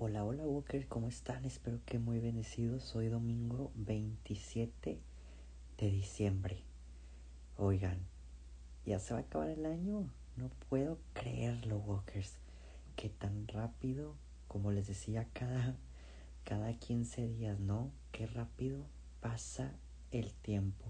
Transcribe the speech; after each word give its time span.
Hola, 0.00 0.24
hola 0.24 0.44
Walker, 0.44 0.86
¿cómo 0.86 1.08
están? 1.08 1.44
Espero 1.44 1.80
que 1.84 1.98
muy 1.98 2.20
bendecidos. 2.20 2.94
Hoy 2.94 3.08
domingo 3.08 3.72
27 3.74 5.00
de 5.76 5.90
diciembre. 5.90 6.62
Oigan, 7.56 7.98
ya 8.86 9.00
se 9.00 9.12
va 9.12 9.18
a 9.18 9.22
acabar 9.24 9.48
el 9.48 9.66
año. 9.66 10.08
No 10.36 10.50
puedo 10.68 11.00
creerlo, 11.14 11.78
Walkers. 11.78 12.38
Que 12.94 13.08
tan 13.08 13.48
rápido, 13.48 14.14
como 14.46 14.70
les 14.70 14.86
decía, 14.86 15.26
cada, 15.32 15.74
cada 16.44 16.72
15 16.74 17.26
días, 17.26 17.58
¿no? 17.58 17.90
Qué 18.12 18.28
rápido 18.28 18.86
pasa 19.20 19.74
el 20.12 20.32
tiempo. 20.32 20.84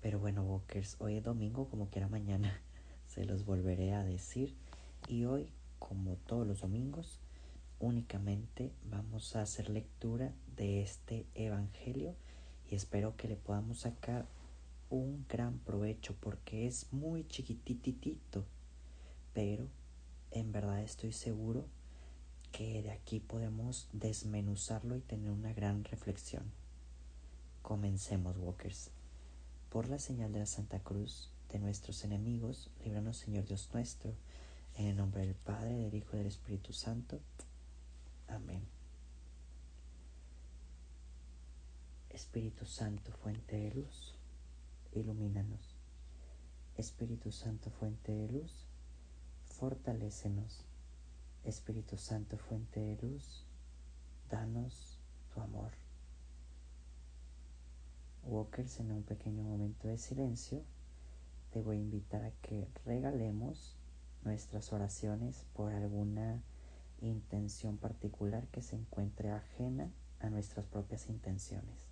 Pero 0.00 0.20
bueno, 0.20 0.42
Walkers, 0.42 0.96
hoy 1.00 1.18
es 1.18 1.22
domingo, 1.22 1.68
como 1.68 1.90
quiera 1.90 2.08
mañana 2.08 2.62
se 3.08 3.26
los 3.26 3.44
volveré 3.44 3.92
a 3.92 4.04
decir. 4.04 4.56
Y 5.06 5.26
hoy, 5.26 5.52
como 5.78 6.16
todos 6.16 6.46
los 6.46 6.62
domingos, 6.62 7.20
únicamente 7.78 8.72
vamos 8.90 9.36
a 9.36 9.42
hacer 9.42 9.68
lectura 9.68 10.32
de 10.56 10.82
este 10.82 11.26
Evangelio 11.34 12.14
y 12.70 12.74
espero 12.74 13.16
que 13.16 13.28
le 13.28 13.36
podamos 13.36 13.80
sacar 13.80 14.26
un 14.90 15.26
gran 15.28 15.58
provecho 15.58 16.14
porque 16.20 16.66
es 16.66 16.92
muy 16.92 17.26
chiquititito, 17.26 18.44
pero 19.32 19.68
en 20.30 20.52
verdad 20.52 20.82
estoy 20.82 21.12
seguro 21.12 21.66
que 22.52 22.82
de 22.82 22.90
aquí 22.90 23.20
podemos 23.20 23.88
desmenuzarlo 23.92 24.96
y 24.96 25.00
tener 25.00 25.30
una 25.30 25.52
gran 25.52 25.84
reflexión. 25.84 26.44
Comencemos, 27.62 28.36
Walkers. 28.38 28.90
Por 29.70 29.88
la 29.88 29.98
señal 29.98 30.32
de 30.32 30.38
la 30.38 30.46
Santa 30.46 30.78
Cruz 30.78 31.30
de 31.50 31.58
nuestros 31.58 32.04
enemigos, 32.04 32.70
líbranos, 32.84 33.18
Señor 33.18 33.44
Dios 33.44 33.68
nuestro, 33.72 34.14
en 34.76 34.86
el 34.86 34.96
nombre 34.96 35.26
del 35.26 35.34
Padre, 35.34 35.74
del 35.74 35.94
Hijo 35.94 36.10
y 36.14 36.18
del 36.18 36.28
Espíritu 36.28 36.72
Santo. 36.72 37.20
Amén. 38.28 38.66
Espíritu 42.10 42.64
Santo, 42.66 43.12
fuente 43.12 43.56
de 43.56 43.74
luz, 43.74 44.14
ilumínanos. 44.92 45.76
Espíritu 46.76 47.30
Santo, 47.30 47.70
fuente 47.70 48.12
de 48.12 48.28
luz, 48.28 48.66
fortalécenos. 49.44 50.64
Espíritu 51.44 51.96
Santo, 51.96 52.36
fuente 52.38 52.80
de 52.80 52.96
luz, 52.96 53.44
danos 54.28 54.98
tu 55.32 55.40
amor. 55.40 55.72
Walkers, 58.24 58.80
en 58.80 58.92
un 58.92 59.02
pequeño 59.04 59.44
momento 59.44 59.86
de 59.86 59.98
silencio, 59.98 60.64
te 61.52 61.62
voy 61.62 61.76
a 61.76 61.80
invitar 61.80 62.24
a 62.24 62.32
que 62.42 62.66
regalemos 62.84 63.76
nuestras 64.24 64.72
oraciones 64.72 65.44
por 65.54 65.72
alguna 65.72 66.42
intención 67.00 67.76
particular 67.76 68.46
que 68.48 68.62
se 68.62 68.76
encuentre 68.76 69.30
ajena 69.30 69.90
a 70.20 70.30
nuestras 70.30 70.66
propias 70.66 71.08
intenciones. 71.08 71.86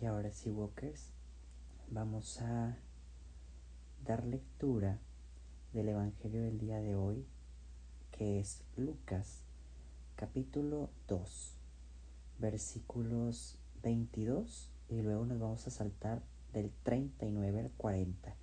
Y 0.00 0.04
ahora 0.04 0.30
sí, 0.30 0.50
Walkers, 0.50 1.10
vamos 1.90 2.40
a 2.42 2.76
dar 4.04 4.24
lectura 4.26 4.98
del 5.72 5.88
Evangelio 5.90 6.42
del 6.42 6.58
día 6.58 6.78
de 6.78 6.96
hoy, 6.96 7.26
que 8.10 8.40
es 8.40 8.62
Lucas 8.76 9.42
capítulo 10.16 10.90
2, 11.06 11.58
versículos 12.38 13.58
22 13.82 14.70
y 14.88 15.02
luego 15.02 15.26
nos 15.26 15.38
vamos 15.38 15.66
a 15.66 15.70
saltar 15.70 16.22
del 16.52 16.72
39 16.82 17.60
al 17.60 17.70
40. 17.70 18.34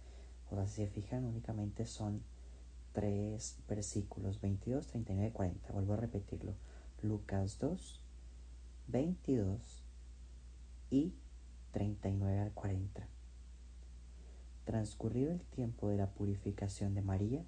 O 0.52 0.56
sea, 0.56 0.68
si 0.68 0.86
se 0.86 0.88
fijan, 0.88 1.25
únicamente 1.25 1.86
son 1.86 2.22
tres 2.94 3.58
versículos, 3.68 4.40
22, 4.40 4.88
39 4.88 5.28
y 5.28 5.31
40. 5.31 5.74
Vuelvo 5.74 5.94
a 5.94 5.98
repetirlo. 5.98 6.54
Lucas 7.02 7.60
2, 7.60 8.02
22 8.88 9.84
y 10.90 11.14
39 11.72 12.40
al 12.40 12.52
40. 12.54 13.08
Transcurrido 14.66 15.31
el 15.31 15.41
tiempo 15.41 15.90
de 15.90 15.97
la 15.97 16.12
purificación 16.12 16.94
de 16.94 17.01
María, 17.01 17.44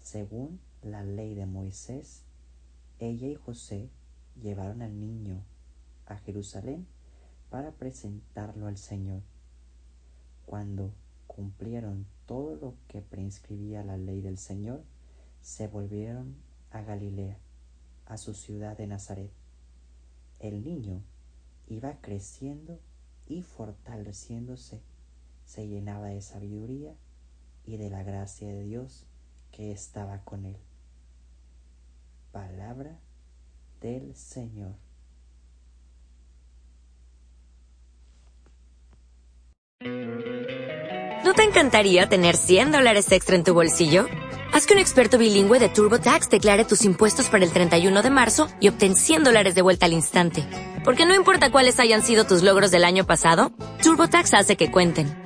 según 0.00 0.60
la 0.82 1.02
ley 1.02 1.34
de 1.34 1.46
Moisés, 1.46 2.22
ella 2.98 3.26
y 3.26 3.34
José 3.34 3.90
llevaron 4.40 4.82
al 4.82 4.98
niño 5.00 5.42
a 6.06 6.16
Jerusalén 6.18 6.86
para 7.50 7.72
presentarlo 7.72 8.66
al 8.68 8.76
Señor. 8.76 9.22
Cuando 10.44 10.92
cumplieron 11.26 12.06
todo 12.26 12.56
lo 12.56 12.74
que 12.88 13.02
prescribía 13.02 13.82
la 13.82 13.96
ley 13.96 14.20
del 14.20 14.38
Señor, 14.38 14.84
se 15.42 15.68
volvieron 15.68 16.36
a 16.70 16.82
Galilea, 16.82 17.38
a 18.06 18.16
su 18.16 18.34
ciudad 18.34 18.76
de 18.76 18.86
Nazaret. 18.86 19.32
El 20.38 20.64
niño 20.64 21.02
iba 21.66 22.00
creciendo 22.00 22.80
y 23.26 23.42
fortaleciéndose, 23.42 24.80
se 25.46 25.66
llenaba 25.66 26.08
de 26.08 26.20
sabiduría 26.20 26.94
y 27.64 27.78
de 27.78 27.88
la 27.88 28.02
gracia 28.02 28.48
de 28.48 28.62
Dios 28.64 29.06
que 29.52 29.72
estaba 29.72 30.22
con 30.24 30.44
él. 30.44 30.56
Palabra 32.32 32.98
del 33.80 34.14
Señor. 34.14 34.74
¿No 41.24 41.34
te 41.34 41.42
encantaría 41.42 42.08
tener 42.08 42.36
100 42.36 42.72
dólares 42.72 43.10
extra 43.10 43.36
en 43.36 43.44
tu 43.44 43.54
bolsillo? 43.54 44.06
Haz 44.52 44.66
que 44.66 44.74
un 44.74 44.80
experto 44.80 45.18
bilingüe 45.18 45.58
de 45.58 45.68
TurboTax 45.68 46.30
declare 46.30 46.64
tus 46.64 46.84
impuestos 46.84 47.28
para 47.28 47.44
el 47.44 47.52
31 47.52 48.02
de 48.02 48.10
marzo 48.10 48.48
y 48.60 48.68
obtén 48.68 48.94
100 48.94 49.24
dólares 49.24 49.54
de 49.54 49.62
vuelta 49.62 49.86
al 49.86 49.92
instante. 49.92 50.44
Porque 50.84 51.06
no 51.06 51.14
importa 51.14 51.50
cuáles 51.50 51.80
hayan 51.80 52.02
sido 52.02 52.24
tus 52.24 52.42
logros 52.42 52.70
del 52.70 52.84
año 52.84 53.06
pasado, 53.06 53.52
TurboTax 53.82 54.34
hace 54.34 54.56
que 54.56 54.70
cuenten. 54.70 55.25